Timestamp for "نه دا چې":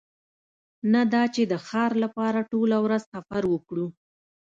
0.93-1.41